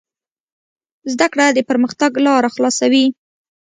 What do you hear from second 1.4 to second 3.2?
د پرمختګ لاره خلاصوي.